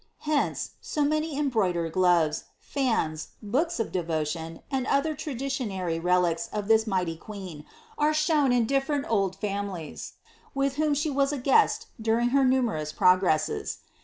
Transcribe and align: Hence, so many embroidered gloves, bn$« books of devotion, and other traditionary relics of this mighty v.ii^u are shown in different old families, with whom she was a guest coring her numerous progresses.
Hence, 0.21 0.71
so 0.81 1.03
many 1.05 1.37
embroidered 1.37 1.91
gloves, 1.91 2.45
bn$« 2.75 3.27
books 3.43 3.79
of 3.79 3.91
devotion, 3.91 4.61
and 4.71 4.87
other 4.87 5.13
traditionary 5.13 5.99
relics 5.99 6.47
of 6.51 6.67
this 6.67 6.87
mighty 6.87 7.13
v.ii^u 7.13 7.63
are 7.99 8.11
shown 8.11 8.51
in 8.51 8.65
different 8.65 9.05
old 9.07 9.35
families, 9.35 10.13
with 10.55 10.77
whom 10.77 10.95
she 10.95 11.11
was 11.11 11.31
a 11.31 11.37
guest 11.37 11.85
coring 12.03 12.29
her 12.31 12.43
numerous 12.43 12.91
progresses. 12.91 13.77